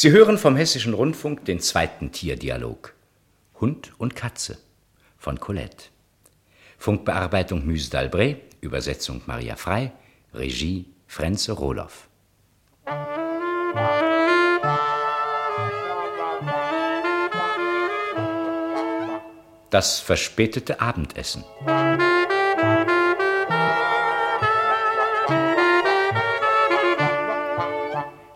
Sie 0.00 0.12
hören 0.12 0.38
vom 0.38 0.54
Hessischen 0.54 0.94
Rundfunk 0.94 1.44
den 1.44 1.58
zweiten 1.58 2.12
Tierdialog. 2.12 2.94
Hund 3.60 3.90
und 3.98 4.14
Katze 4.14 4.56
von 5.16 5.40
Colette. 5.40 5.86
Funkbearbeitung 6.78 7.66
Muse 7.66 7.90
d'Albret, 7.90 8.36
Übersetzung 8.60 9.22
Maria 9.26 9.56
Frei, 9.56 9.90
Regie 10.32 10.86
Frenze 11.08 11.50
Rohloff. 11.50 12.06
Das 19.70 19.98
verspätete 19.98 20.80
Abendessen. 20.80 21.42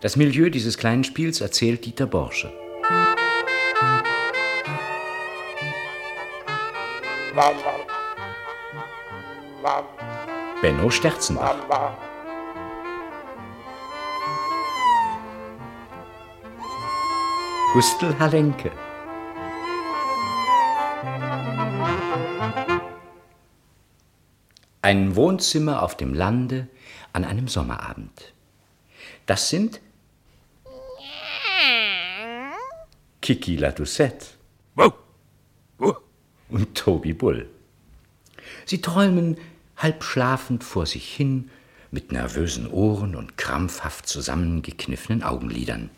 Das 0.03 0.17
Milieu 0.17 0.51
dieses 0.51 0.77
kleinen 0.79 1.05
Spiels 1.05 1.41
erzählt 1.41 1.85
Dieter 1.85 2.07
Borsche. 2.07 2.53
Benno 10.61 10.91
Sterzenbach. 10.91 11.55
Gustl 17.73 18.13
Halenke. 18.19 18.73
Ein 24.83 25.15
Wohnzimmer 25.15 25.81
auf 25.85 25.97
dem 25.97 26.13
Lande 26.13 26.67
an 27.13 27.25
einem 27.25 27.47
Sommerabend. 27.47 28.35
Das 29.27 29.49
sind 29.49 29.81
Kiki 33.23 33.57
la 33.57 33.71
Doucette 33.71 34.27
und 36.49 36.75
Toby 36.75 37.13
Bull. 37.13 37.49
Sie 38.67 38.81
träumen 38.81 39.37
halb 39.77 40.03
schlafend 40.03 40.65
vor 40.65 40.87
sich 40.87 41.15
hin, 41.15 41.49
mit 41.93 42.11
nervösen 42.11 42.69
Ohren 42.69 43.15
und 43.15 43.39
krampfhaft 43.39 44.09
zusammengekniffenen 44.09 45.23
Augenlidern. 45.23 45.91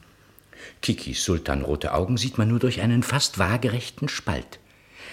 Kikis 0.82 1.24
sultanrote 1.24 1.94
Augen 1.94 2.18
sieht 2.18 2.36
man 2.36 2.48
nur 2.48 2.58
durch 2.58 2.82
einen 2.82 3.02
fast 3.02 3.38
waagerechten 3.38 4.10
Spalt. 4.10 4.58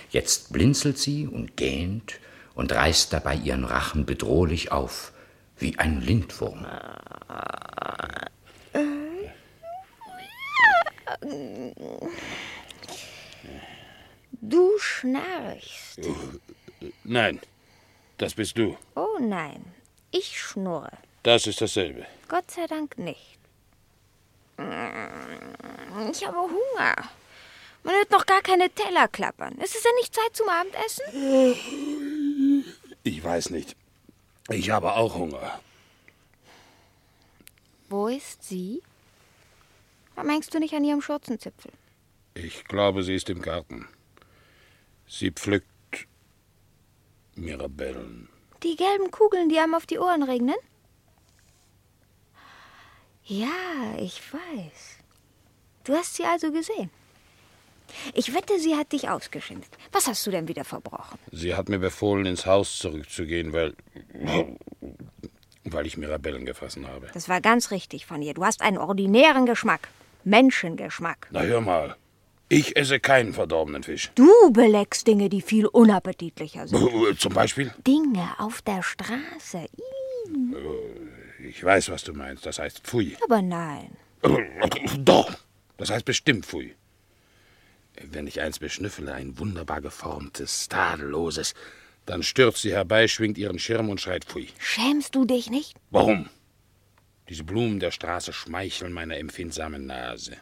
Jetzt 0.09 0.51
blinzelt 0.51 0.97
sie 0.97 1.27
und 1.27 1.55
gähnt 1.55 2.19
und 2.55 2.73
reißt 2.73 3.13
dabei 3.13 3.35
ihren 3.35 3.63
Rachen 3.63 4.05
bedrohlich 4.05 4.73
auf, 4.73 5.13
wie 5.57 5.79
ein 5.79 6.01
Lindwurm. 6.01 6.65
Du 14.41 14.77
schnarchst. 14.79 15.99
Nein, 17.03 17.39
das 18.17 18.33
bist 18.33 18.57
du. 18.57 18.77
Oh 18.95 19.17
nein, 19.19 19.63
ich 20.11 20.39
schnurre. 20.39 20.91
Das 21.23 21.47
ist 21.47 21.61
dasselbe. 21.61 22.05
Gott 22.27 22.49
sei 22.49 22.65
Dank 22.67 22.97
nicht. 22.97 23.37
Ich 26.11 26.25
habe 26.27 26.37
Hunger. 26.37 26.95
Man 27.83 27.95
hört 27.95 28.11
noch 28.11 28.25
gar 28.25 28.41
keine 28.41 28.69
Teller 28.69 29.07
klappern. 29.07 29.57
Es 29.59 29.75
ist 29.75 29.85
ja 29.85 29.91
nicht 29.99 30.13
Zeit 30.13 30.35
zum 30.35 30.49
Abendessen. 30.49 31.03
Ich 33.03 33.23
weiß 33.23 33.49
nicht. 33.51 33.75
Ich 34.49 34.69
habe 34.69 34.93
auch 34.93 35.15
Hunger. 35.15 35.59
Wo 37.89 38.07
ist 38.07 38.43
sie? 38.43 38.81
Hängst 40.29 40.53
du 40.53 40.59
nicht 40.59 40.73
an 40.73 40.83
ihrem 40.83 41.01
Schurzenzipfel? 41.01 41.71
Ich 42.33 42.63
glaube, 42.65 43.03
sie 43.03 43.15
ist 43.15 43.29
im 43.29 43.41
Garten. 43.41 43.87
Sie 45.07 45.31
pflückt 45.31 45.67
Mirabellen. 47.35 48.29
Die 48.63 48.75
gelben 48.75 49.11
Kugeln, 49.11 49.49
die 49.49 49.59
einem 49.59 49.73
auf 49.73 49.85
die 49.85 49.99
Ohren 49.99 50.23
regnen? 50.23 50.55
Ja, 53.25 53.47
ich 53.97 54.21
weiß. 54.33 54.97
Du 55.83 55.93
hast 55.93 56.15
sie 56.15 56.25
also 56.25 56.51
gesehen. 56.51 56.89
Ich 58.13 58.33
wette, 58.33 58.59
sie 58.59 58.75
hat 58.75 58.91
dich 58.91 59.09
ausgeschimpft. 59.09 59.77
Was 59.91 60.07
hast 60.07 60.25
du 60.25 60.31
denn 60.31 60.47
wieder 60.47 60.63
verbrochen? 60.63 61.19
Sie 61.31 61.55
hat 61.55 61.69
mir 61.69 61.79
befohlen, 61.79 62.25
ins 62.25 62.45
Haus 62.45 62.77
zurückzugehen, 62.77 63.51
weil. 63.51 63.75
weil 65.63 65.85
ich 65.85 65.97
Mirabellen 65.97 66.45
gefressen 66.45 66.87
habe. 66.87 67.07
Das 67.13 67.29
war 67.29 67.41
ganz 67.41 67.71
richtig 67.71 68.05
von 68.05 68.21
ihr. 68.21 68.33
Du 68.33 68.45
hast 68.45 68.61
einen 68.61 68.77
ordinären 68.77 69.45
Geschmack. 69.45 69.89
Menschengeschmack. 70.23 71.27
Na 71.31 71.41
hör 71.41 71.61
mal. 71.61 71.95
Ich 72.49 72.75
esse 72.75 72.99
keinen 72.99 73.33
verdorbenen 73.33 73.81
Fisch. 73.83 74.11
Du 74.15 74.51
beleckst 74.51 75.07
Dinge, 75.07 75.29
die 75.29 75.41
viel 75.41 75.67
unappetitlicher 75.67 76.67
sind. 76.67 77.17
Zum 77.17 77.33
Beispiel? 77.33 77.73
Dinge 77.87 78.27
auf 78.39 78.61
der 78.61 78.83
Straße. 78.83 79.69
Ih. 79.77 81.47
Ich 81.47 81.63
weiß, 81.63 81.89
was 81.89 82.03
du 82.03 82.13
meinst. 82.13 82.45
Das 82.45 82.59
heißt 82.59 82.81
Pfui. 82.81 83.15
Aber 83.23 83.41
nein. 83.41 83.95
Doch. 84.99 85.31
Das 85.77 85.89
heißt 85.89 86.05
bestimmt 86.05 86.45
Pfui. 86.45 86.75
Wenn 88.03 88.27
ich 88.27 88.41
eins 88.41 88.59
beschnüffele, 88.59 89.13
ein 89.13 89.39
wunderbar 89.39 89.81
geformtes, 89.81 90.67
tadelloses, 90.67 91.53
dann 92.05 92.23
stürzt 92.23 92.61
sie 92.61 92.73
herbei, 92.73 93.07
schwingt 93.07 93.37
ihren 93.37 93.59
Schirm 93.59 93.89
und 93.89 94.01
schreit 94.01 94.25
Pfui. 94.25 94.49
Schämst 94.59 95.15
du 95.15 95.25
dich 95.25 95.49
nicht? 95.49 95.75
Warum? 95.89 96.29
Diese 97.31 97.45
Blumen 97.45 97.79
der 97.79 97.91
Straße 97.91 98.33
schmeicheln 98.33 98.91
meiner 98.91 99.15
empfindsamen 99.15 99.85
Nase. 99.85 100.35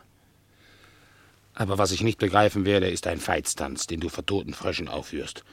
Aber 1.54 1.78
was 1.78 1.92
ich 1.92 2.02
nicht 2.02 2.18
begreifen 2.18 2.66
werde, 2.66 2.90
ist 2.90 3.06
ein 3.06 3.20
Veitstanz, 3.20 3.86
den 3.86 4.00
du 4.00 4.10
vor 4.10 4.26
toten 4.26 4.56
Fröschen 4.56 4.88
aufführst. 4.88 5.44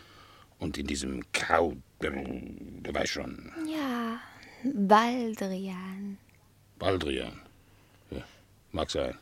Und 0.59 0.79
in 0.79 0.87
diesem 0.87 1.31
Kraut, 1.33 1.77
ähm, 2.03 2.83
du 2.83 2.95
weißt 2.95 3.13
schon, 3.13 3.53
Ja, 3.71 4.19
Baldrian. 4.65 6.17
Baldrian. 6.79 7.39
Ja, 8.11 8.23
mag 8.73 8.91
sein. 8.91 9.19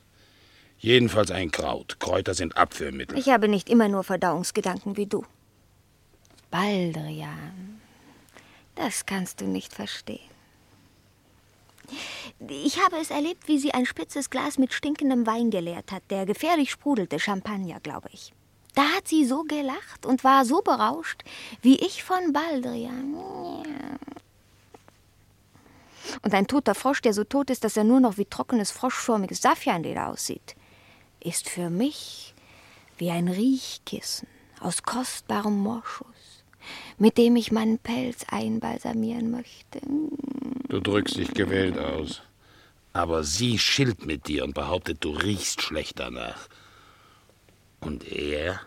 Jedenfalls 0.79 1.33
ein 1.33 1.51
Kraut. 1.51 1.99
Kräuter 1.99 2.35
sind 2.35 2.57
Abführmittel. 2.57 3.19
Ich 3.19 3.31
habe 3.31 3.49
nicht 3.49 3.69
immer 3.69 3.89
nur 3.89 4.05
Verdauungsgedanken 4.05 4.97
wie 4.97 5.07
du. 5.07 5.27
Baldrian. 6.53 7.81
Das 8.77 9.05
kannst 9.05 9.41
du 9.41 9.47
nicht 9.47 9.73
verstehen. 9.73 10.34
Ich 12.49 12.83
habe 12.83 12.97
es 12.97 13.11
erlebt, 13.11 13.49
wie 13.49 13.59
sie 13.59 13.73
ein 13.73 13.87
spitzes 13.87 14.31
Glas 14.31 14.59
mit 14.59 14.73
stinkendem 14.73 15.27
Wein 15.27 15.51
geleert 15.51 15.93
hat, 15.93 16.03
der 16.11 16.27
gefährlich 16.27 16.71
sprudelte, 16.71 17.19
Champagner, 17.19 17.81
glaube 17.81 18.09
ich. 18.13 18.33
Da 18.75 18.83
hat 18.97 19.07
sie 19.07 19.25
so 19.25 19.45
gelacht 19.45 20.05
und 20.05 20.25
war 20.25 20.45
so 20.45 20.61
berauscht, 20.61 21.23
wie 21.63 21.77
ich 21.77 22.03
von 22.03 22.33
Baldrian. 22.33 23.15
Und 26.23 26.35
ein 26.35 26.47
toter 26.47 26.75
Frosch, 26.75 27.01
der 27.01 27.15
so 27.15 27.25
tot 27.25 27.51
ist, 27.51 27.65
dass 27.65 27.77
er 27.77 27.85
nur 27.85 28.01
noch 28.01 28.19
wie 28.19 28.25
trockenes, 28.25 28.71
froschförmiges 28.71 29.41
Saffianleder 29.41 30.09
aussieht, 30.09 30.57
ist 31.21 31.49
für 31.49 31.71
mich 31.71 32.35
wie 32.99 33.11
ein 33.11 33.29
Riechkissen 33.29 34.29
aus 34.61 34.83
kostbarem 34.83 35.59
Moschus, 35.59 36.07
mit 36.99 37.19
dem 37.19 37.37
ich 37.37 37.53
meinen 37.53 37.79
Pelz 37.79 38.25
einbalsamieren 38.29 39.31
möchte. 39.31 39.81
Du 40.69 40.81
drückst 40.81 41.17
dich 41.17 41.35
gewählt 41.35 41.79
aus. 41.79 42.23
Aber 42.93 43.25
sie 43.25 43.59
schilt 43.59 44.07
mit 44.07 44.29
dir 44.29 44.45
und 44.45 44.55
behauptet, 44.55 45.03
du 45.03 45.11
riechst 45.11 45.63
schlecht 45.63 45.99
danach. 45.99 46.49
Und 47.81 48.07
er 48.11 48.61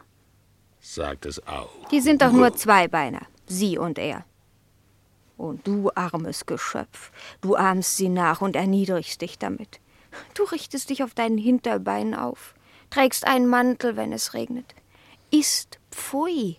sagt 0.82 1.26
es 1.26 1.46
auch. 1.48 1.88
Die 1.92 2.02
sind 2.02 2.22
doch 2.22 2.34
nur 2.34 2.54
Zweibeiner, 2.54 3.22
sie 3.48 3.78
und 3.78 3.98
er. 3.98 4.26
Und 5.38 5.66
du 5.66 5.92
armes 5.96 6.46
Geschöpf, 6.46 7.12
du 7.42 7.56
ahmst 7.56 7.96
sie 7.96 8.10
nach 8.10 8.42
und 8.42 8.56
erniedrigst 8.56 9.22
dich 9.22 9.40
damit. 9.40 9.80
Du 10.34 10.44
richtest 10.44 10.90
dich 10.90 11.04
auf 11.04 11.14
deinen 11.14 11.38
Hinterbeinen 11.38 12.14
auf, 12.14 12.54
trägst 12.90 13.26
einen 13.26 13.48
Mantel, 13.48 13.96
wenn 13.96 14.12
es 14.12 14.34
regnet, 14.34 14.76
isst 15.32 15.80
Pfui 15.92 16.58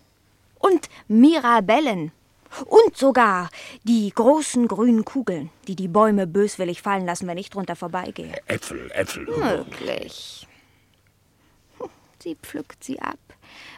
und 0.58 0.88
Mirabellen 1.08 2.12
und 2.66 2.96
sogar 2.96 3.50
die 3.84 4.10
großen 4.14 4.69
grünen 4.69 5.05
Kugeln, 5.05 5.50
die 5.66 5.76
die 5.76 5.88
Bäume 5.88 6.26
böswillig 6.26 6.82
fallen 6.82 7.06
lassen, 7.06 7.26
wenn 7.26 7.38
ich 7.38 7.50
drunter 7.50 7.76
vorbeigehe. 7.76 8.32
Äpfel, 8.46 8.90
Äpfel. 8.93 9.26
Möglich. 9.26 10.46
Sie 12.20 12.34
pflückt 12.34 12.82
sie 12.82 13.00
ab, 13.00 13.19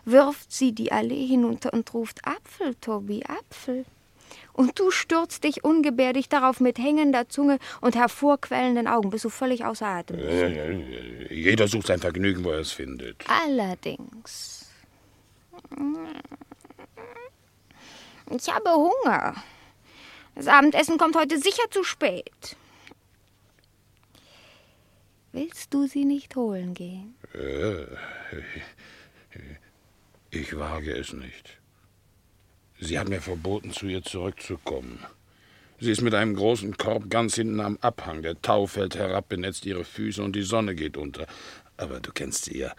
wirft 0.04 0.50
sie 0.50 0.72
die 0.72 0.92
Allee 0.92 1.26
hinunter 1.26 1.72
und 1.74 1.92
ruft 1.92 2.26
Apfel, 2.26 2.74
Tobi, 2.80 3.22
Apfel. 3.26 3.84
Und 4.52 4.78
du 4.78 4.90
stürzt 4.90 5.44
dich 5.44 5.64
ungebärdig 5.64 6.28
darauf 6.28 6.60
mit 6.60 6.78
hängender 6.78 7.28
Zunge 7.28 7.58
und 7.80 7.96
hervorquellenden 7.96 8.86
Augen, 8.86 9.10
bist 9.10 9.24
du 9.24 9.28
völlig 9.28 9.64
außer 9.64 9.86
Atem. 9.86 10.18
Äh, 10.18 11.34
Jeder 11.34 11.68
sucht 11.68 11.88
sein 11.88 12.00
Vergnügen, 12.00 12.44
wo 12.44 12.50
er 12.50 12.60
es 12.60 12.72
findet. 12.72 13.24
Allerdings. 13.28 14.70
Ich 18.30 18.48
habe 18.48 18.70
Hunger. 18.70 19.34
Das 20.34 20.46
Abendessen 20.46 20.98
kommt 20.98 21.16
heute 21.16 21.38
sicher 21.38 21.68
zu 21.70 21.82
spät. 21.82 22.56
Willst 25.32 25.74
du 25.74 25.86
sie 25.86 26.04
nicht 26.04 26.34
holen 26.36 26.74
gehen? 26.74 27.14
Äh, 27.34 27.84
ich 30.30 30.56
wage 30.56 30.92
es 30.92 31.12
nicht. 31.12 31.58
Sie 32.78 32.98
hat 32.98 33.08
mir 33.08 33.20
verboten, 33.20 33.72
zu 33.72 33.86
ihr 33.86 34.02
zurückzukommen. 34.02 35.04
Sie 35.78 35.90
ist 35.90 36.02
mit 36.02 36.14
einem 36.14 36.34
großen 36.34 36.76
Korb 36.76 37.10
ganz 37.10 37.34
hinten 37.34 37.60
am 37.60 37.78
Abhang. 37.80 38.22
Der 38.22 38.40
Tau 38.40 38.66
fällt 38.66 38.96
herab, 38.96 39.28
benetzt 39.28 39.66
ihre 39.66 39.84
Füße 39.84 40.22
und 40.22 40.34
die 40.34 40.42
Sonne 40.42 40.74
geht 40.74 40.96
unter. 40.96 41.26
Aber 41.76 42.00
du 42.00 42.12
kennst 42.12 42.46
sie 42.46 42.58
ja. 42.58 42.74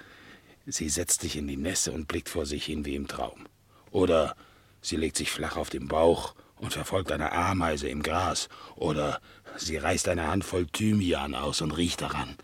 Sie 0.65 0.89
setzt 0.89 1.21
sich 1.21 1.36
in 1.36 1.47
die 1.47 1.57
Nässe 1.57 1.92
und 1.92 2.07
blickt 2.07 2.30
vor 2.30 2.45
sich 2.45 2.65
hin 2.65 2.86
wie 2.86 2.95
im 2.95 3.07
Traum. 3.07 3.47
Oder 3.92 4.36
sie 4.81 4.98
legt 4.98 5.18
sich 5.18 5.31
flach 5.31 5.57
auf 5.57 5.69
den 5.69 5.88
Bauch 5.88 6.36
und 6.57 6.74
verfolgt 6.74 7.12
eine 7.12 7.31
Ameise 7.31 7.89
im 7.89 8.04
Gras. 8.04 8.50
Oder 8.75 9.19
sie 9.57 9.78
reißt 9.78 10.07
eine 10.07 10.28
Handvoll 10.28 10.68
Thymian 10.68 11.36
aus 11.36 11.62
und 11.62 11.72
riecht 11.72 12.01
daran. 12.01 12.36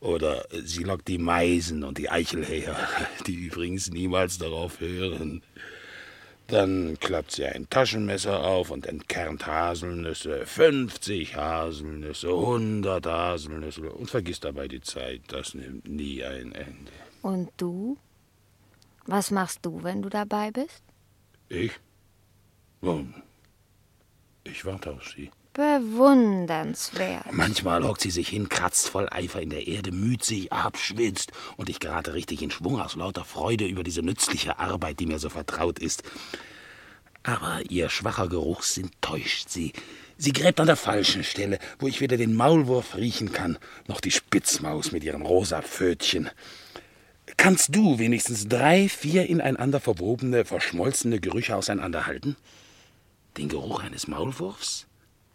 Oder 0.00 0.46
sie 0.50 0.84
lockt 0.84 1.08
die 1.08 1.18
Meisen 1.18 1.82
und 1.82 1.98
die 1.98 2.10
Eichelhäher, 2.10 2.76
die 3.26 3.34
übrigens 3.34 3.90
niemals 3.90 4.38
darauf 4.38 4.80
hören. 4.80 5.42
Dann 6.48 6.96
klappt 7.00 7.32
sie 7.32 7.44
ein 7.44 7.68
Taschenmesser 7.68 8.44
auf 8.44 8.70
und 8.70 8.86
entkernt 8.86 9.46
Haselnüsse, 9.46 10.46
50 10.46 11.34
Haselnüsse, 11.34 12.28
100 12.28 13.04
Haselnüsse 13.04 13.90
und 13.90 14.08
vergisst 14.08 14.44
dabei 14.44 14.68
die 14.68 14.80
Zeit. 14.80 15.22
Das 15.28 15.54
nimmt 15.54 15.88
nie 15.88 16.22
ein 16.22 16.52
Ende. 16.52 16.92
Und 17.22 17.50
du? 17.56 17.96
Was 19.06 19.32
machst 19.32 19.60
du, 19.62 19.82
wenn 19.82 20.02
du 20.02 20.08
dabei 20.08 20.52
bist? 20.52 20.85
Ich? 21.48 21.72
Nun, 22.80 23.14
ich 24.44 24.64
warte 24.64 24.92
auf 24.92 25.08
sie. 25.08 25.30
Bewundernswert. 25.52 27.32
Manchmal 27.32 27.82
hockt 27.82 28.02
sie 28.02 28.10
sich 28.10 28.28
hin, 28.28 28.50
kratzt 28.50 28.90
voll 28.90 29.08
Eifer 29.10 29.40
in 29.40 29.48
der 29.48 29.66
Erde, 29.66 29.90
müht 29.90 30.22
sich 30.22 30.52
ab, 30.52 30.76
schwitzt 30.76 31.32
und 31.56 31.70
ich 31.70 31.80
gerate 31.80 32.12
richtig 32.12 32.42
in 32.42 32.50
Schwung 32.50 32.78
aus 32.78 32.94
lauter 32.94 33.24
Freude 33.24 33.64
über 33.66 33.82
diese 33.82 34.02
nützliche 34.02 34.58
Arbeit, 34.58 35.00
die 35.00 35.06
mir 35.06 35.18
so 35.18 35.30
vertraut 35.30 35.78
ist. 35.78 36.02
Aber 37.22 37.62
ihr 37.70 37.88
schwacher 37.88 38.28
Geruchssinn 38.28 38.90
täuscht 39.00 39.48
sie. 39.48 39.72
Sie 40.18 40.32
gräbt 40.32 40.60
an 40.60 40.66
der 40.66 40.76
falschen 40.76 41.24
Stelle, 41.24 41.58
wo 41.78 41.88
ich 41.88 42.00
weder 42.00 42.18
den 42.18 42.34
Maulwurf 42.34 42.94
riechen 42.96 43.32
kann, 43.32 43.58
noch 43.88 44.00
die 44.00 44.10
Spitzmaus 44.10 44.92
mit 44.92 45.04
ihrem 45.04 45.22
rosa 45.22 45.62
Pfötchen. 45.62 46.30
Kannst 47.36 47.74
du 47.74 47.98
wenigstens 47.98 48.48
drei, 48.48 48.88
vier 48.88 49.26
ineinander 49.28 49.80
verwobene, 49.80 50.44
verschmolzene 50.44 51.20
Gerüche 51.20 51.56
auseinanderhalten? 51.56 52.36
Den 53.36 53.48
Geruch 53.48 53.82
eines 53.82 54.06
Maulwurfs, 54.06 54.86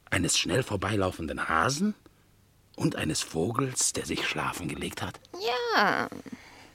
eines 0.10 0.38
schnell 0.38 0.64
vorbeilaufenden 0.64 1.50
Hasen 1.50 1.94
und 2.76 2.96
eines 2.96 3.22
Vogels, 3.22 3.94
der 3.94 4.06
sich 4.06 4.26
schlafen 4.26 4.70
gelegt 4.70 5.02
hat? 5.02 5.20
Ja, 5.34 6.08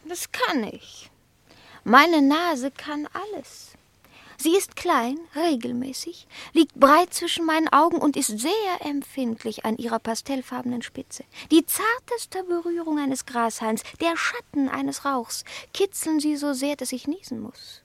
das 0.09 0.31
kann 0.33 0.65
ich. 0.65 1.11
Meine 1.85 2.21
Nase 2.21 2.71
kann 2.71 3.09
alles. 3.13 3.73
Sie 4.39 4.57
ist 4.57 4.77
klein, 4.77 5.19
regelmäßig, 5.35 6.27
liegt 6.53 6.75
breit 6.75 7.15
zwischen 7.15 7.47
meinen 7.47 7.69
Augen 7.69 7.99
und 7.99 8.17
ist 8.17 8.39
sehr 8.39 8.51
empfindlich 8.85 9.65
an 9.65 9.77
ihrer 9.77 9.99
pastellfarbenen 9.99 10.83
Spitze. 10.83 11.25
Die 11.51 11.65
zarteste 11.65 12.45
Berührung 12.45 12.99
eines 12.99 13.27
Grashalms, 13.27 13.83
der 14.01 14.17
Schatten 14.17 14.69
eines 14.69 15.05
Rauchs, 15.05 15.45
kitzeln 15.73 16.21
sie 16.21 16.37
so 16.37 16.53
sehr, 16.53 16.77
dass 16.77 16.93
ich 16.93 17.07
niesen 17.07 17.41
muss. 17.41 17.83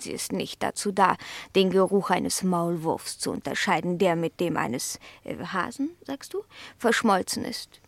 Sie 0.00 0.12
ist 0.12 0.32
nicht 0.32 0.62
dazu 0.62 0.92
da, 0.92 1.16
den 1.54 1.70
Geruch 1.70 2.10
eines 2.10 2.42
Maulwurfs 2.42 3.18
zu 3.18 3.30
unterscheiden, 3.30 3.98
der 3.98 4.16
mit 4.16 4.40
dem 4.40 4.56
eines 4.56 4.98
äh, 5.24 5.36
Hasen, 5.36 5.90
sagst 6.04 6.34
du, 6.34 6.44
verschmolzen 6.78 7.44
ist. 7.44 7.80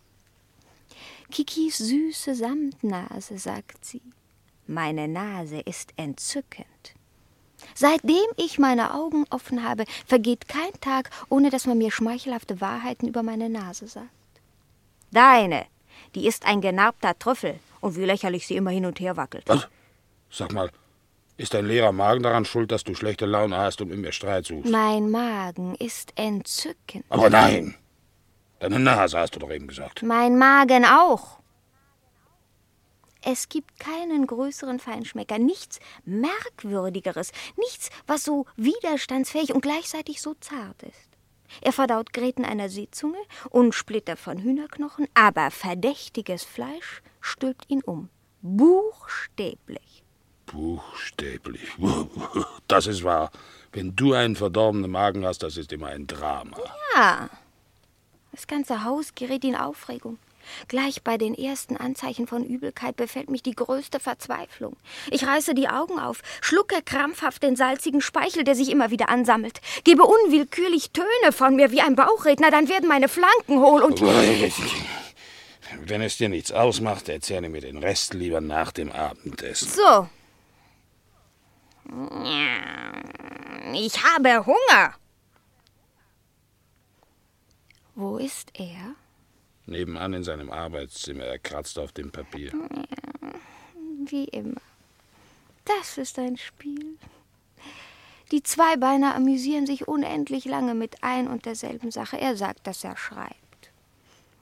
Kikis 1.30 1.78
süße 1.78 2.34
Samtnase, 2.34 3.38
sagt 3.38 3.84
sie. 3.84 4.02
Meine 4.66 5.08
Nase 5.08 5.60
ist 5.60 5.92
entzückend. 5.96 6.94
Seitdem 7.74 8.26
ich 8.36 8.58
meine 8.58 8.94
Augen 8.94 9.24
offen 9.30 9.64
habe, 9.66 9.84
vergeht 10.06 10.48
kein 10.48 10.72
Tag, 10.80 11.10
ohne 11.28 11.50
dass 11.50 11.66
man 11.66 11.78
mir 11.78 11.90
schmeichelhafte 11.90 12.60
Wahrheiten 12.60 13.08
über 13.08 13.22
meine 13.22 13.48
Nase 13.48 13.86
sagt. 13.86 14.08
Deine, 15.12 15.66
die 16.14 16.26
ist 16.26 16.46
ein 16.46 16.60
genarbter 16.60 17.18
Trüffel, 17.18 17.58
und 17.80 17.96
wie 17.96 18.04
lächerlich 18.04 18.46
sie 18.46 18.56
immer 18.56 18.70
hin 18.70 18.86
und 18.86 19.00
her 19.00 19.16
wackelt. 19.16 19.44
Was? 19.46 19.68
Sag 20.30 20.52
mal, 20.52 20.70
ist 21.36 21.54
dein 21.54 21.66
leerer 21.66 21.92
Magen 21.92 22.22
daran 22.22 22.44
schuld, 22.44 22.70
dass 22.70 22.84
du 22.84 22.94
schlechte 22.94 23.26
Laune 23.26 23.56
hast 23.56 23.80
und 23.80 23.88
mit 23.88 23.98
mir 23.98 24.12
Streit 24.12 24.46
suchst? 24.46 24.70
Mein 24.70 25.10
Magen 25.10 25.74
ist 25.76 26.12
entzückend. 26.16 27.04
Aber 27.08 27.30
nein! 27.30 27.74
Deine 28.58 28.78
Nase 28.78 29.18
hast 29.18 29.34
du 29.34 29.40
doch 29.40 29.50
eben 29.50 29.66
gesagt. 29.66 30.02
Mein 30.02 30.36
Magen 30.36 30.84
auch. 30.84 31.39
Es 33.22 33.48
gibt 33.48 33.78
keinen 33.78 34.26
größeren 34.26 34.78
Feinschmecker, 34.78 35.38
nichts 35.38 35.78
Merkwürdigeres, 36.04 37.32
nichts, 37.56 37.90
was 38.06 38.24
so 38.24 38.46
widerstandsfähig 38.56 39.52
und 39.52 39.60
gleichzeitig 39.60 40.22
so 40.22 40.34
zart 40.40 40.82
ist. 40.82 41.10
Er 41.60 41.72
verdaut 41.72 42.12
Gräten 42.12 42.44
einer 42.44 42.68
Seezunge 42.68 43.18
und 43.50 43.74
Splitter 43.74 44.16
von 44.16 44.38
Hühnerknochen, 44.38 45.06
aber 45.14 45.50
verdächtiges 45.50 46.44
Fleisch 46.44 47.02
stülpt 47.20 47.68
ihn 47.68 47.82
um. 47.82 48.08
Buchstäblich. 48.42 50.02
Buchstäblich. 50.46 51.70
Das 52.68 52.86
ist 52.86 53.02
wahr. 53.02 53.32
Wenn 53.72 53.96
du 53.96 54.12
einen 54.12 54.36
verdorbenen 54.36 54.92
Magen 54.92 55.26
hast, 55.26 55.42
das 55.42 55.56
ist 55.56 55.72
immer 55.72 55.88
ein 55.88 56.06
Drama. 56.06 56.56
Ja. 56.94 57.28
Das 58.30 58.46
ganze 58.46 58.84
Haus 58.84 59.12
gerät 59.16 59.44
in 59.44 59.56
Aufregung. 59.56 60.18
Gleich 60.68 61.02
bei 61.02 61.18
den 61.18 61.34
ersten 61.34 61.76
Anzeichen 61.76 62.26
von 62.26 62.44
Übelkeit 62.44 62.96
befällt 62.96 63.30
mich 63.30 63.42
die 63.42 63.54
größte 63.54 64.00
Verzweiflung. 64.00 64.76
Ich 65.10 65.26
reiße 65.26 65.54
die 65.54 65.68
Augen 65.68 65.98
auf, 65.98 66.22
schlucke 66.40 66.82
krampfhaft 66.82 67.42
den 67.42 67.56
salzigen 67.56 68.00
Speichel, 68.00 68.44
der 68.44 68.54
sich 68.54 68.70
immer 68.70 68.90
wieder 68.90 69.08
ansammelt, 69.08 69.60
gebe 69.84 70.04
unwillkürlich 70.04 70.90
Töne 70.92 71.32
von 71.32 71.56
mir 71.56 71.70
wie 71.70 71.80
ein 71.80 71.96
Bauchredner, 71.96 72.50
dann 72.50 72.68
werden 72.68 72.88
meine 72.88 73.08
Flanken 73.08 73.60
hohl 73.60 73.82
und. 73.82 74.00
Wenn 75.82 76.02
es 76.02 76.16
dir 76.16 76.28
nichts 76.28 76.50
ausmacht, 76.50 77.08
erzähle 77.08 77.48
mir 77.48 77.60
den 77.60 77.78
Rest 77.78 78.14
lieber 78.14 78.40
nach 78.40 78.72
dem 78.72 78.90
Abendessen. 78.90 79.68
So. 79.68 80.08
Ich 83.74 84.04
habe 84.04 84.46
Hunger. 84.46 84.94
Wo 87.94 88.16
ist 88.16 88.50
er? 88.54 88.94
Nebenan 89.66 90.14
in 90.14 90.24
seinem 90.24 90.50
Arbeitszimmer. 90.50 91.24
Er 91.24 91.38
kratzt 91.38 91.78
auf 91.78 91.92
dem 91.92 92.10
Papier. 92.10 92.52
Wie 94.04 94.24
immer. 94.24 94.60
Das 95.64 95.98
ist 95.98 96.18
ein 96.18 96.36
Spiel. 96.36 96.98
Die 98.32 98.42
Zweibeiner 98.42 99.14
amüsieren 99.14 99.66
sich 99.66 99.88
unendlich 99.88 100.44
lange 100.44 100.74
mit 100.74 101.02
ein 101.02 101.28
und 101.28 101.46
derselben 101.46 101.90
Sache. 101.90 102.18
Er 102.18 102.36
sagt, 102.36 102.66
dass 102.66 102.84
er 102.84 102.96
schreibt. 102.96 103.34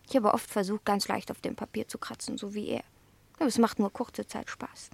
Ich 0.09 0.16
habe 0.16 0.33
oft 0.33 0.50
versucht, 0.50 0.85
ganz 0.85 1.09
leicht 1.09 1.31
auf 1.31 1.40
dem 1.40 1.57
Papier 1.57 1.88
zu 1.88 1.99
kratzen, 1.99 2.38
so 2.38 2.54
wie 2.54 2.69
er. 2.69 2.85
Aber 3.37 3.47
es 3.47 3.59
macht 3.59 3.78
nur 3.78 3.93
kurze 3.93 4.26
Zeit 4.26 4.50
Spaß. 4.50 4.90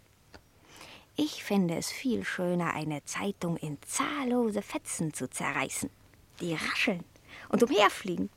Ich 1.16 1.44
finde 1.44 1.76
es 1.76 1.90
viel 1.90 2.25
schöner, 2.25 2.75
eine 2.75 3.04
Zeitung 3.04 3.56
in 3.56 3.78
zahllose 3.82 4.62
Fetzen 4.62 5.14
zu 5.14 5.30
zerreißen, 5.30 5.88
die 6.40 6.54
rascheln 6.54 7.04
und 7.49 7.62
umherfliegen. 7.62 8.30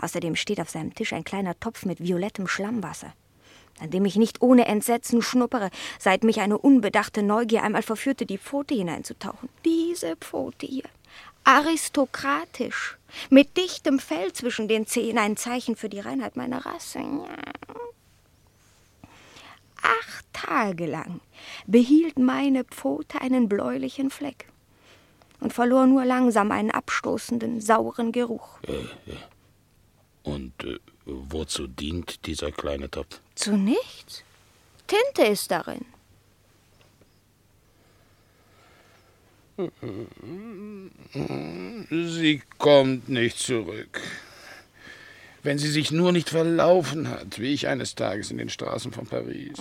Außerdem 0.00 0.36
steht 0.36 0.60
auf 0.60 0.70
seinem 0.70 0.94
Tisch 0.94 1.12
ein 1.12 1.24
kleiner 1.24 1.58
Topf 1.58 1.84
mit 1.84 2.02
violettem 2.02 2.46
Schlammwasser, 2.46 3.12
an 3.80 3.90
dem 3.90 4.04
ich 4.04 4.16
nicht 4.16 4.42
ohne 4.42 4.66
Entsetzen 4.66 5.22
schnuppere, 5.22 5.70
seit 5.98 6.24
mich 6.24 6.40
eine 6.40 6.58
unbedachte 6.58 7.22
Neugier 7.22 7.62
einmal 7.62 7.82
verführte, 7.82 8.26
die 8.26 8.38
Pfote 8.38 8.74
hineinzutauchen. 8.74 9.48
Diese 9.64 10.16
Pfote 10.16 10.66
hier. 10.66 10.84
Aristokratisch, 11.44 12.98
mit 13.30 13.56
dichtem 13.56 14.00
Fell 14.00 14.32
zwischen 14.32 14.66
den 14.66 14.86
Zehen, 14.86 15.16
ein 15.16 15.36
Zeichen 15.36 15.76
für 15.76 15.88
die 15.88 16.00
Reinheit 16.00 16.36
meiner 16.36 16.66
Rasse. 16.66 17.00
Acht 19.80 20.26
Tage 20.32 20.86
lang 20.86 21.20
behielt 21.66 22.18
meine 22.18 22.64
Pfote 22.64 23.20
einen 23.20 23.48
bläulichen 23.48 24.10
Fleck 24.10 24.48
und 25.40 25.52
verlor 25.52 25.86
nur 25.86 26.04
langsam 26.04 26.50
einen 26.50 26.72
abstoßenden, 26.72 27.60
sauren 27.60 28.10
Geruch. 28.10 28.58
Äh, 28.62 28.72
ja. 29.10 29.16
Und 30.26 30.52
äh, 30.64 30.78
wozu 31.04 31.68
dient 31.68 32.26
dieser 32.26 32.50
kleine 32.50 32.90
Topf? 32.90 33.20
Zu 33.36 33.56
nichts. 33.56 34.24
Tinte 34.88 35.30
ist 35.30 35.50
darin. 35.52 35.84
Sie 41.90 42.42
kommt 42.58 43.08
nicht 43.08 43.38
zurück. 43.38 44.00
Wenn 45.44 45.58
sie 45.58 45.70
sich 45.70 45.92
nur 45.92 46.10
nicht 46.10 46.28
verlaufen 46.28 47.08
hat, 47.08 47.38
wie 47.38 47.54
ich 47.54 47.68
eines 47.68 47.94
Tages 47.94 48.32
in 48.32 48.38
den 48.38 48.50
Straßen 48.50 48.90
von 48.90 49.06
Paris. 49.06 49.56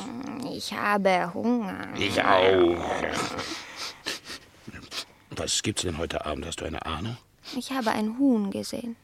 Ich 0.52 0.74
habe 0.74 1.32
Hunger. 1.34 1.88
Ich 2.00 2.20
auch. 2.24 3.04
Was 5.30 5.62
gibt's 5.62 5.84
denn 5.84 6.00
heute 6.00 6.26
Abend? 6.26 6.48
Hast 6.48 6.62
du 6.62 6.66
eine 6.66 6.84
Ahnung? 6.88 7.18
Ich 7.56 7.72
habe 7.72 7.92
ein 7.92 8.18
Huhn 8.18 8.50
gesehen. 8.50 8.96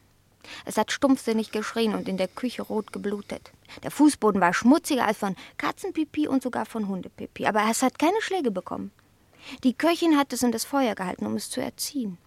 Es 0.64 0.76
hat 0.76 0.92
stumpfsinnig 0.92 1.50
geschrien 1.50 1.94
und 1.94 2.08
in 2.08 2.16
der 2.16 2.28
Küche 2.28 2.62
rot 2.62 2.92
geblutet. 2.92 3.52
Der 3.82 3.90
Fußboden 3.90 4.40
war 4.40 4.54
schmutziger 4.54 5.06
als 5.06 5.18
von 5.18 5.36
Katzenpipi 5.56 6.28
und 6.28 6.42
sogar 6.42 6.66
von 6.66 6.88
Hundepipi, 6.88 7.46
aber 7.46 7.62
es 7.70 7.82
hat 7.82 7.98
keine 7.98 8.20
Schläge 8.20 8.50
bekommen. 8.50 8.90
Die 9.64 9.74
Köchin 9.74 10.16
hat 10.16 10.32
es 10.32 10.42
in 10.42 10.52
das 10.52 10.64
Feuer 10.64 10.94
gehalten, 10.94 11.26
um 11.26 11.34
es 11.34 11.50
zu 11.50 11.60
erziehen. 11.60 12.18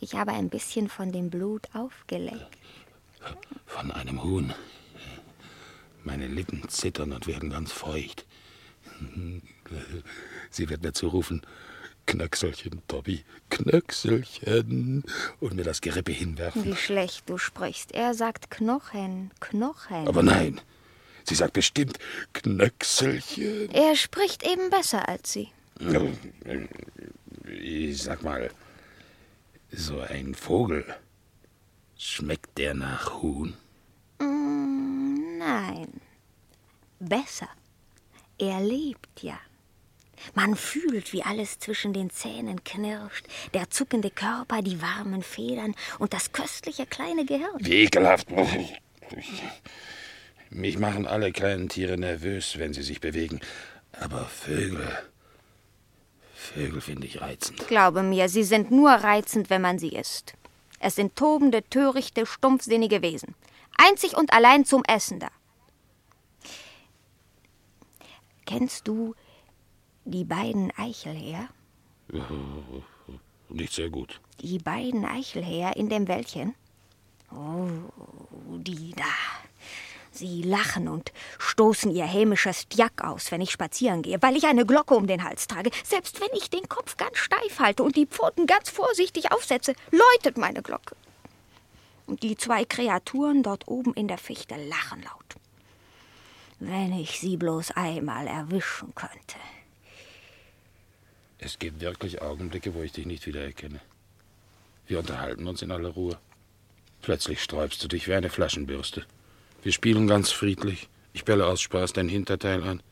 Ich 0.00 0.14
habe 0.14 0.32
ein 0.32 0.48
bisschen 0.50 0.88
von 0.88 1.12
dem 1.12 1.30
Blut 1.30 1.68
aufgeleckt. 1.74 2.58
Von 3.66 3.90
einem 3.90 4.22
Huhn. 4.22 4.52
Meine 6.02 6.26
Lippen 6.26 6.68
zittern 6.68 7.12
und 7.12 7.26
werden 7.26 7.50
ganz 7.50 7.72
feucht. 7.72 8.26
Sie 10.50 10.68
wird 10.68 10.82
mir 10.82 10.92
zurufen, 10.92 11.42
Knöckselchen, 12.06 12.82
Dobby, 12.88 13.24
Knöckselchen, 13.50 15.04
und 15.40 15.54
mir 15.54 15.64
das 15.64 15.80
Gerippe 15.80 16.12
hinwerfen. 16.12 16.64
Wie 16.64 16.76
schlecht 16.76 17.28
du 17.28 17.38
sprichst. 17.38 17.92
Er 17.92 18.14
sagt 18.14 18.50
Knochen, 18.50 19.30
Knochen. 19.40 20.06
Aber 20.06 20.22
nein, 20.22 20.60
sie 21.24 21.34
sagt 21.34 21.54
bestimmt 21.54 21.98
Knöckselchen. 22.32 23.70
Er 23.70 23.96
spricht 23.96 24.42
eben 24.44 24.70
besser 24.70 25.08
als 25.08 25.32
sie. 25.32 25.48
Ich 27.46 28.02
sag 28.02 28.22
mal, 28.22 28.50
so 29.70 30.00
ein 30.00 30.34
Vogel, 30.34 30.84
schmeckt 31.96 32.58
der 32.58 32.74
nach 32.74 33.22
Huhn? 33.22 33.54
Mm, 34.20 35.38
nein. 35.38 36.00
Besser. 37.00 37.48
Er 38.38 38.60
lebt 38.60 39.22
ja. 39.22 39.38
Man 40.34 40.56
fühlt, 40.56 41.12
wie 41.12 41.22
alles 41.22 41.58
zwischen 41.58 41.92
den 41.92 42.10
Zähnen 42.10 42.64
knirscht, 42.64 43.26
der 43.52 43.70
zuckende 43.70 44.10
Körper, 44.10 44.62
die 44.62 44.80
warmen 44.80 45.22
Federn 45.22 45.74
und 45.98 46.12
das 46.12 46.32
köstliche 46.32 46.86
kleine 46.86 47.24
Gehirn. 47.24 47.58
Wie 47.58 47.82
ekelhaft. 47.84 48.28
Mich 50.50 50.78
machen 50.78 51.06
alle 51.06 51.32
kleinen 51.32 51.68
Tiere 51.68 51.98
nervös, 51.98 52.58
wenn 52.58 52.72
sie 52.72 52.82
sich 52.82 53.00
bewegen. 53.00 53.40
Aber 53.92 54.24
Vögel. 54.26 54.88
Vögel 56.34 56.80
finde 56.80 57.06
ich 57.06 57.20
reizend. 57.20 57.66
Glaube 57.68 58.02
mir, 58.02 58.28
sie 58.28 58.44
sind 58.44 58.70
nur 58.70 58.90
reizend, 58.90 59.50
wenn 59.50 59.62
man 59.62 59.78
sie 59.78 59.90
isst. 59.90 60.34
Es 60.78 60.96
sind 60.96 61.16
tobende, 61.16 61.62
törichte, 61.62 62.26
stumpfsinnige 62.26 63.02
Wesen. 63.02 63.34
Einzig 63.76 64.16
und 64.16 64.32
allein 64.32 64.64
zum 64.64 64.84
Essen 64.84 65.18
da. 65.18 65.28
Kennst 68.44 68.86
du 68.86 69.14
die 70.04 70.24
beiden 70.24 70.70
Eichelhäher? 70.76 71.48
Nicht 73.48 73.72
sehr 73.72 73.90
gut. 73.90 74.20
Die 74.40 74.58
beiden 74.58 75.04
Eichelhäher 75.04 75.76
in 75.76 75.88
dem 75.88 76.08
Wäldchen? 76.08 76.54
Oh, 77.30 77.68
die 78.58 78.92
da. 78.92 79.04
Sie 80.10 80.42
lachen 80.42 80.86
und 80.88 81.12
stoßen 81.38 81.90
ihr 81.90 82.04
hämisches 82.04 82.66
Jack 82.72 83.02
aus, 83.02 83.32
wenn 83.32 83.40
ich 83.40 83.50
spazieren 83.50 84.02
gehe, 84.02 84.22
weil 84.22 84.36
ich 84.36 84.46
eine 84.46 84.64
Glocke 84.64 84.94
um 84.94 85.08
den 85.08 85.24
Hals 85.24 85.48
trage. 85.48 85.70
Selbst 85.82 86.20
wenn 86.20 86.28
ich 86.36 86.50
den 86.50 86.68
Kopf 86.68 86.96
ganz 86.96 87.18
steif 87.18 87.58
halte 87.58 87.82
und 87.82 87.96
die 87.96 88.06
Pfoten 88.06 88.46
ganz 88.46 88.70
vorsichtig 88.70 89.32
aufsetze, 89.32 89.74
läutet 89.90 90.38
meine 90.38 90.62
Glocke. 90.62 90.94
Und 92.06 92.22
die 92.22 92.36
zwei 92.36 92.64
Kreaturen 92.64 93.42
dort 93.42 93.66
oben 93.66 93.92
in 93.94 94.06
der 94.06 94.18
Fichte 94.18 94.54
lachen 94.54 95.02
laut. 95.02 95.34
Wenn 96.60 96.92
ich 96.92 97.18
sie 97.18 97.36
bloß 97.36 97.72
einmal 97.72 98.28
erwischen 98.28 98.94
könnte. 98.94 99.36
Es 101.44 101.58
gibt 101.58 101.82
wirklich 101.82 102.22
Augenblicke, 102.22 102.72
wo 102.72 102.82
ich 102.82 102.92
dich 102.92 103.04
nicht 103.04 103.26
wiedererkenne. 103.26 103.78
Wir 104.86 104.98
unterhalten 104.98 105.46
uns 105.46 105.60
in 105.60 105.72
aller 105.72 105.90
Ruhe. 105.90 106.18
Plötzlich 107.02 107.42
sträubst 107.42 107.84
du 107.84 107.88
dich 107.88 108.08
wie 108.08 108.14
eine 108.14 108.30
Flaschenbürste. 108.30 109.04
Wir 109.62 109.72
spielen 109.72 110.06
ganz 110.06 110.30
friedlich. 110.30 110.88
Ich 111.12 111.26
belle 111.26 111.46
aus 111.46 111.60
Spaß 111.60 111.92
dein 111.92 112.08
Hinterteil 112.08 112.62
an. 112.62 112.82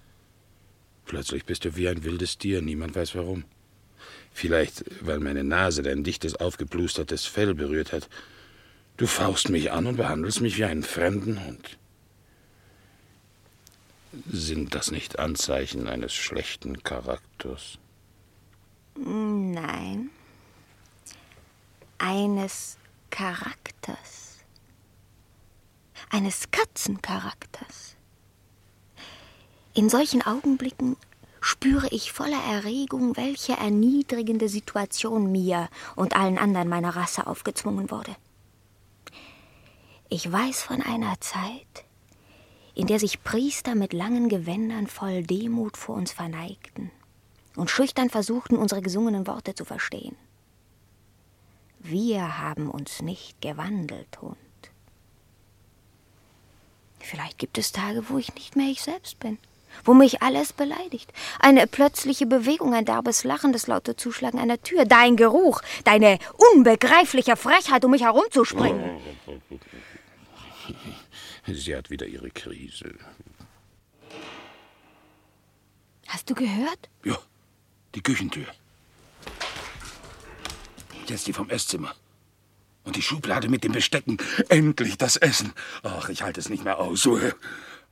Plötzlich 1.07 1.47
bist 1.47 1.65
du 1.65 1.77
wie 1.77 1.89
ein 1.89 2.05
wildes 2.05 2.37
Tier, 2.37 2.61
niemand 2.61 2.95
weiß 2.95 3.15
warum. 3.15 3.45
Vielleicht, 4.35 4.85
weil 5.01 5.19
meine 5.19 5.45
Nase 5.45 5.83
dein 5.83 6.05
dichtes, 6.05 6.37
aufgeblustertes 6.37 7.25
Fell 7.25 7.55
berührt 7.55 7.93
hat. 7.93 8.11
Du 8.99 9.07
faust 9.07 9.49
mich 9.49 9.73
an 9.73 9.87
und 9.87 9.97
behandelst 9.97 10.43
mich 10.43 10.59
wie 10.59 10.65
einen 10.65 10.83
fremden 10.83 11.43
Hund. 11.47 11.79
Sind 14.31 14.75
das 14.75 14.91
nicht 14.91 15.19
Anzeichen 15.19 15.89
eines 15.89 16.13
schlechten 16.13 16.83
Charakters? 16.83 17.79
Nein. 18.95 20.11
Eines 21.99 22.79
Charakters 23.11 24.23
eines 26.13 26.51
Katzencharakters. 26.51 27.97
In 29.75 29.89
solchen 29.89 30.21
Augenblicken 30.23 30.97
spüre 31.41 31.89
ich 31.89 32.13
voller 32.13 32.43
Erregung, 32.45 33.17
welche 33.17 33.55
erniedrigende 33.55 34.49
Situation 34.49 35.33
mir 35.33 35.69
und 35.97 36.15
allen 36.15 36.37
anderen 36.37 36.69
meiner 36.69 36.95
Rasse 36.95 37.27
aufgezwungen 37.27 37.91
wurde. 37.91 38.15
Ich 40.11 40.31
weiß 40.31 40.63
von 40.63 40.83
einer 40.83 41.19
Zeit, 41.21 41.87
in 42.75 42.87
der 42.87 42.99
sich 42.99 43.25
Priester 43.25 43.75
mit 43.75 43.95
langen 43.95 44.29
Gewändern 44.29 44.87
voll 44.87 45.23
Demut 45.23 45.79
vor 45.79 45.97
uns 45.97 46.13
verneigten 46.13 46.91
und 47.57 47.71
schüchtern 47.71 48.11
versuchten, 48.11 48.57
unsere 48.57 48.83
gesungenen 48.83 49.27
Worte 49.27 49.55
zu 49.55 49.65
verstehen. 49.65 50.17
Wir 51.79 52.39
haben 52.39 52.71
uns 52.71 53.03
nicht 53.03 53.41
gewandelt, 53.41 54.21
Hund. 54.21 54.37
Vielleicht 57.01 57.39
gibt 57.39 57.59
es 57.59 57.73
Tage, 57.73 58.09
wo 58.09 58.19
ich 58.19 58.35
nicht 58.35 58.55
mehr 58.55 58.69
ich 58.69 58.81
selbst 58.83 59.19
bin, 59.19 59.39
wo 59.85 59.93
mich 59.93 60.23
alles 60.23 60.53
beleidigt. 60.53 61.13
Eine 61.41 61.67
plötzliche 61.67 62.27
Bewegung, 62.27 62.73
ein 62.75 62.85
derbes 62.85 63.25
Lachen, 63.25 63.53
das 63.53 63.67
laute 63.67 63.97
Zuschlagen 63.97 64.39
einer 64.39 64.63
Tür, 64.63 64.85
dein 64.85 65.17
Geruch, 65.17 65.61
deine 65.85 66.19
unbegreifliche 66.55 67.37
Frechheit, 67.37 67.85
um 67.85 67.91
mich 67.91 68.03
herumzuspringen. 68.03 69.01
Sie 71.49 71.75
hat 71.75 71.91
wieder 71.91 72.07
ihre 72.07 72.31
Krise. 72.31 72.95
Hast 76.07 76.31
du 76.31 76.35
gehört? 76.35 76.89
Ja, 77.05 77.19
die 77.95 78.03
Küchentür. 78.03 78.47
Jetzt 81.07 81.27
die 81.27 81.33
vom 81.33 81.51
Esszimmer. 81.51 81.95
Und 82.85 82.97
die 82.97 83.03
Schublade 83.03 83.49
mit 83.49 83.65
den 83.65 83.73
Bestecken. 83.73 84.19
Endlich 84.49 84.99
das 84.99 85.17
Essen. 85.17 85.53
Ach, 85.83 86.09
ich 86.09 86.23
halte 86.23 86.41
es 86.41 86.49
nicht 86.49 86.65
mehr 86.65 86.79
aus. 86.79 87.09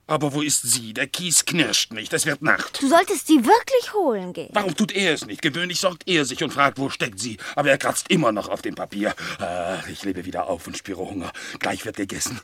Aber 0.06 0.32
wo 0.32 0.42
ist 0.42 0.62
sie? 0.62 0.92
Der 0.92 1.06
Kies 1.06 1.44
knirscht 1.44 1.92
nicht. 1.92 2.12
Es 2.12 2.26
wird 2.26 2.42
Nacht. 2.42 2.82
Du 2.82 2.88
solltest 2.88 3.28
sie 3.28 3.44
wirklich 3.44 3.94
holen 3.94 4.32
gehen. 4.32 4.50
Warum 4.52 4.74
tut 4.74 4.90
er 4.90 5.14
es 5.14 5.24
nicht? 5.24 5.40
Gewöhnlich 5.40 5.78
sorgt 5.78 6.08
er 6.08 6.24
sich 6.24 6.42
und 6.42 6.52
fragt, 6.52 6.78
wo 6.78 6.90
steckt 6.90 7.20
sie. 7.20 7.36
Aber 7.54 7.70
er 7.70 7.78
kratzt 7.78 8.10
immer 8.10 8.32
noch 8.32 8.48
auf 8.48 8.62
dem 8.62 8.74
Papier. 8.74 9.14
Ach, 9.38 9.86
ich 9.86 10.02
lebe 10.02 10.24
wieder 10.24 10.48
auf 10.48 10.66
und 10.66 10.76
spüre 10.76 10.98
Hunger. 10.98 11.32
Gleich 11.60 11.84
wird 11.84 11.96
gegessen. 11.96 12.40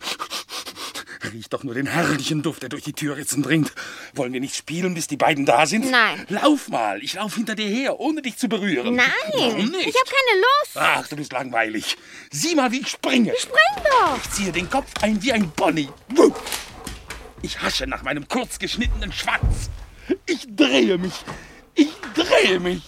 Riecht 1.32 1.52
doch 1.52 1.64
nur 1.64 1.74
den 1.74 1.86
herrlichen 1.86 2.42
Duft, 2.42 2.62
der 2.62 2.68
durch 2.68 2.84
die 2.84 2.92
Türritzen 2.92 3.42
dringt. 3.42 3.72
Wollen 4.14 4.32
wir 4.32 4.40
nicht 4.40 4.54
spielen, 4.56 4.94
bis 4.94 5.06
die 5.06 5.16
beiden 5.16 5.46
da 5.46 5.66
sind? 5.66 5.90
Nein. 5.90 6.26
Lauf 6.28 6.68
mal. 6.68 7.02
Ich 7.02 7.14
lauf 7.14 7.34
hinter 7.34 7.54
dir 7.54 7.68
her, 7.68 8.00
ohne 8.00 8.22
dich 8.22 8.36
zu 8.36 8.48
berühren. 8.48 8.94
Nein. 8.96 9.06
Warum 9.32 9.68
nicht? 9.70 9.86
Ich 9.86 9.94
habe 9.94 10.10
keine 10.10 10.40
Lust. 10.40 10.76
Ach, 10.76 11.08
du 11.08 11.16
bist 11.16 11.32
langweilig. 11.32 11.96
Sieh 12.30 12.54
mal, 12.54 12.70
wie 12.72 12.80
ich 12.80 12.88
springe. 12.88 13.32
Spring 13.38 13.84
doch. 13.84 14.18
Ich 14.18 14.30
ziehe 14.30 14.52
den 14.52 14.70
Kopf 14.70 14.90
ein 15.02 15.22
wie 15.22 15.32
ein 15.32 15.50
Pony. 15.50 15.88
Ich 17.42 17.60
hasche 17.60 17.86
nach 17.86 18.02
meinem 18.02 18.26
kurz 18.28 18.58
geschnittenen 18.58 19.12
Schwanz. 19.12 19.70
Ich 20.26 20.46
drehe 20.48 20.98
mich. 20.98 21.24
Ich 21.74 21.92
drehe 22.14 22.60
mich. 22.60 22.82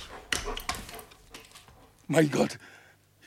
Mein 2.07 2.31
Gott, 2.31 2.59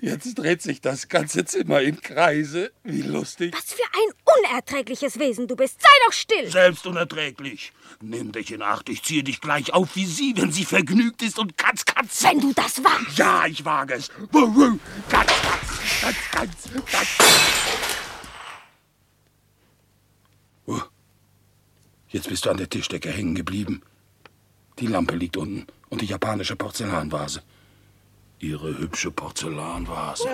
jetzt 0.02 0.36
dreht 0.36 0.62
sich 0.62 0.82
das 0.82 1.08
ganze 1.08 1.46
Zimmer 1.46 1.82
im 1.82 2.02
Kreise. 2.02 2.72
Wie 2.84 3.02
lustig. 3.02 3.54
Was 3.56 3.74
für 3.74 3.84
ein 3.84 4.14
unerträgliches 4.50 5.20
Wesen 5.20 5.48
du 5.48 5.56
bist. 5.56 5.82
Sei 5.82 5.90
doch 6.06 6.14
still. 6.14 6.52
Selbst 6.52 6.86
unerträglich. 6.86 7.72
Nimm 8.02 8.32
dich 8.32 8.52
in 8.52 8.62
Acht, 8.62 8.90
ich 8.90 9.04
ziehe 9.04 9.24
dich 9.24 9.42
gleich 9.42 9.74
auf 9.74 9.96
wie 9.96 10.06
sie, 10.06 10.36
wenn 10.36 10.52
sie 10.52 10.66
vergnügt 10.66 11.22
ist 11.22 11.40
und 11.40 11.58
katz, 11.58 11.86
katz. 11.86 12.24
Wenn 12.24 12.40
du 12.40 12.52
das 12.54 12.84
wagst. 12.84 13.18
Ja, 13.18 13.46
ich 13.46 13.64
wage 13.64 13.94
es. 13.94 14.10
Katz, 15.10 15.32
katz, 15.42 16.16
katz, 16.32 16.32
katz, 16.32 16.70
katz. 16.92 17.08
Oh. 20.66 20.82
Jetzt 22.10 22.28
bist 22.28 22.46
du 22.46 22.50
an 22.50 22.58
der 22.58 22.70
Tischdecke 22.70 23.10
hängen 23.10 23.36
geblieben. 23.36 23.82
Die 24.80 24.88
Lampe 24.88 25.16
liegt 25.16 25.38
unten 25.38 25.68
und 25.90 26.02
die 26.02 26.08
japanische 26.08 26.56
Porzellanvase. 26.56 27.44
Ihre 28.42 28.76
hübsche 28.80 29.12
Porzellanvase. 29.12 30.28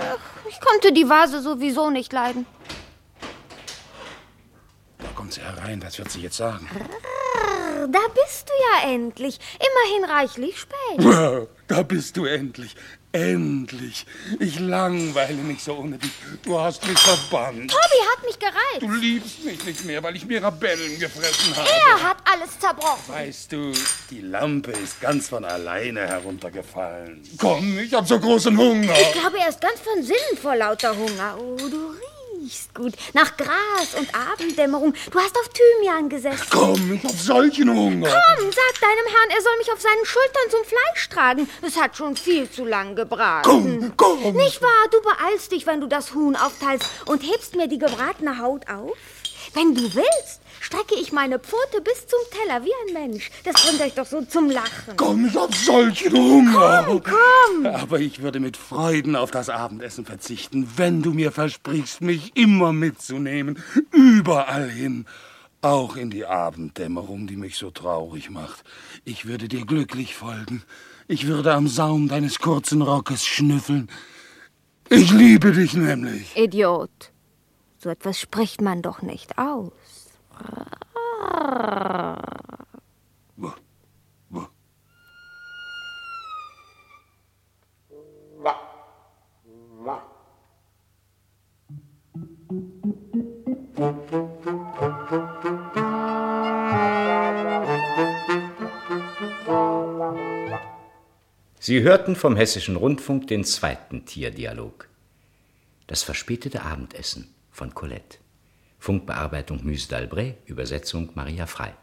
Ich 0.48 0.62
konnte 0.62 0.94
die 0.94 1.10
Vase 1.10 1.42
sowieso 1.42 1.90
nicht 1.90 2.14
leiden. 2.14 2.46
Da 4.98 5.08
kommt 5.14 5.34
sie 5.34 5.42
herein, 5.42 5.84
was 5.84 5.98
wird 5.98 6.10
sie 6.10 6.22
jetzt 6.22 6.38
sagen? 6.38 6.70
Da 7.92 8.00
bist 8.14 8.50
du 8.50 8.54
ja 8.84 8.94
endlich. 8.94 9.40
Immerhin 9.60 10.12
reichlich 10.12 10.60
spät. 10.60 11.48
Da 11.68 11.84
bist 11.84 12.16
du 12.16 12.24
endlich. 12.24 12.78
Endlich. 13.12 14.06
Ich 14.40 14.58
langweile 14.58 15.34
mich 15.36 15.64
so 15.64 15.74
ohne 15.74 15.98
dich. 15.98 16.12
Du 16.44 16.58
hast 16.58 16.88
mich 16.88 16.98
verbannt. 16.98 17.72
Tobi 17.72 18.08
hat 18.10 18.24
mich 18.26 18.40
gereizt. 18.40 18.82
Du 18.82 18.90
liebst 18.92 19.44
mich 19.44 19.66
nicht 19.66 19.84
mehr, 19.84 20.02
weil 20.02 20.16
ich 20.16 20.26
Mirabellen 20.26 20.98
gefressen 20.98 21.56
habe. 21.58 21.68
Er 21.68 22.04
hat 22.04 22.18
alles 22.24 22.58
zerbrochen. 22.58 23.14
Weißt 23.14 23.52
du, 23.52 23.74
die 24.12 24.22
Lampe 24.22 24.72
ist 24.72 25.02
ganz 25.02 25.28
von 25.28 25.44
alleine 25.44 26.08
heruntergefallen. 26.08 27.22
Komm, 27.38 27.80
ich 27.80 27.94
hab 27.94 28.08
so 28.08 28.18
großen 28.18 28.58
Hunger. 28.58 28.94
Ich 29.02 29.12
glaube, 29.14 29.38
er 29.40 29.50
ist 29.50 29.60
ganz 29.60 29.80
von 29.82 30.02
Sinnen 30.04 30.38
vor 30.42 30.56
lauter 30.56 30.96
Hunger. 30.96 31.38
Oh, 31.38 31.58
du 31.58 31.90
riechst 31.90 32.17
gut. 32.74 32.94
Nach 33.14 33.36
Gras 33.38 33.96
und 33.98 34.10
Abenddämmerung. 34.14 34.94
Du 35.12 35.20
hast 35.20 35.36
auf 35.38 35.50
Thymian 35.50 36.10
gesessen. 36.10 36.48
Komm, 36.50 36.94
ich 36.94 37.04
hab 37.04 37.12
solchen 37.12 37.70
Hunger. 37.70 38.10
Komm, 38.10 38.52
sag 38.52 38.82
deinem 38.82 39.08
Herrn, 39.08 39.30
er 39.30 39.42
soll 39.42 39.58
mich 39.58 39.72
auf 39.72 39.82
seinen 39.82 40.06
Schultern 40.06 40.52
zum 40.52 40.64
Fleisch 40.66 41.10
tragen. 41.10 41.50
Es 41.62 41.80
hat 41.80 41.98
schon 41.98 42.16
viel 42.16 42.50
zu 42.50 42.66
lang 42.66 42.96
gebraten. 42.96 43.94
Komm, 43.98 44.22
komm. 44.24 44.36
Nicht 44.36 44.62
wahr? 44.62 44.88
Du 44.92 45.02
beeilst 45.02 45.52
dich, 45.52 45.66
wenn 45.66 45.82
du 45.82 45.88
das 45.88 46.14
Huhn 46.14 46.36
aufteilst 46.36 46.88
und 47.06 47.22
hebst 47.24 47.56
mir 47.56 47.68
die 47.68 47.80
gebratene 47.80 48.40
Haut 48.40 48.68
auf? 48.70 48.98
Wenn 49.54 49.74
du 49.74 49.82
willst, 49.96 50.42
strecke 50.68 50.96
ich 50.96 51.14
meine 51.14 51.40
Pfote 51.40 51.82
bis 51.82 52.08
zum 52.08 52.20
Teller 52.30 52.62
wie 52.66 52.72
ein 52.88 52.94
Mensch. 52.94 53.32
Das 53.46 53.56
bringt 53.66 53.82
euch 53.82 53.94
doch 53.94 54.06
so 54.06 54.22
zum 54.24 54.50
Lachen. 54.50 54.98
Komm, 54.98 55.26
ich 55.26 55.36
hab 55.36 55.56
solchen 55.56 56.12
Hunger. 56.12 56.84
Komm, 56.86 57.04
komm. 57.04 57.66
Aber 57.68 58.02
ich 58.02 58.22
würde 58.22 58.42
mit 58.42 58.58
Freuden 58.58 59.16
auf 59.16 59.32
das 59.32 59.50
Abendessen 59.50 60.06
verzichten, 60.06 60.70
wenn 60.76 61.02
du 61.02 61.14
mir 61.14 61.32
versprichst, 61.32 62.02
mich 62.02 62.36
immer 62.36 62.74
mitzunehmen. 62.74 63.64
Überall 63.92 64.70
hin. 64.70 65.06
Auch 65.62 65.96
in 65.96 66.10
die 66.10 66.26
Abenddämmerung, 66.26 67.28
die 67.28 67.38
mich 67.38 67.56
so 67.56 67.72
traurig 67.72 68.30
macht. 68.30 68.66
Ich 69.06 69.26
würde 69.26 69.48
dir 69.48 69.66
glücklich 69.66 70.16
folgen. 70.16 70.64
Ich 71.08 71.28
würde 71.28 71.54
am 71.54 71.70
Saum 71.70 72.10
deines 72.10 72.40
kurzen 72.40 72.82
Rockes 72.82 73.26
schnüffeln. 73.26 73.90
Ich 74.90 75.12
liebe 75.12 75.54
dich 75.54 75.74
nämlich. 75.74 76.36
Idiot. 76.36 77.14
So 77.80 77.90
etwas 77.90 78.20
spricht 78.20 78.60
man 78.60 78.82
doch 78.82 79.02
nicht 79.02 79.38
aus. 79.38 79.72
Sie 101.68 101.82
hörten 101.82 102.16
vom 102.16 102.38
Hessischen 102.38 102.78
Rundfunk 102.78 103.28
den 103.28 103.44
zweiten 103.44 104.06
Tierdialog. 104.06 104.88
Das 105.86 106.02
verspätete 106.02 106.62
Abendessen 106.62 107.36
von 107.52 107.74
Colette. 107.74 108.20
Funkbearbeitung 108.88 109.66
Muse 109.66 109.90
d'Albret, 109.90 110.38
Übersetzung 110.46 111.10
Maria 111.14 111.46
Frei. 111.46 111.74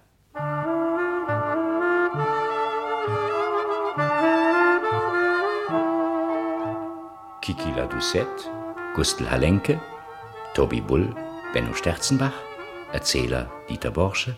Kiki 7.43 7.71
la 7.77 7.85
Doucette, 7.85 8.51
Gustl 8.95 9.29
Halenke, 9.29 9.79
Tobi 10.55 10.81
Bull, 10.81 11.15
Benno 11.53 11.75
Sterzenbach, 11.75 12.33
Erzähler 12.95 13.51
Dieter 13.69 13.91
Borsche, 13.91 14.35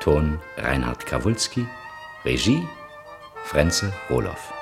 Ton 0.00 0.40
Reinhard 0.56 1.04
Krawulski, 1.04 1.66
Regie 2.24 2.66
Frenze 3.44 3.92
Roloff. 4.08 4.55